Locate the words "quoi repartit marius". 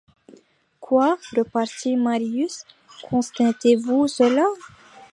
0.79-2.63